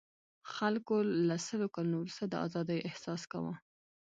[0.55, 0.95] خلکو
[1.27, 3.53] له سلو کلنو وروسته د آزادۍاحساس کاوه.